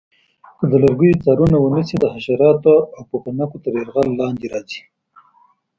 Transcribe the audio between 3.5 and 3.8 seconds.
تر